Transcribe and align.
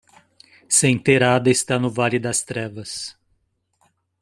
Senterada 0.77 1.51
está 1.51 1.77
no 1.77 1.87
Vale 1.97 2.17
das 2.17 2.41
Trevas. 2.43 3.15